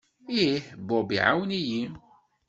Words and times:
Ih, 0.43 0.53
Bob 0.87 1.07
iɛawen-iyi. 1.15 1.81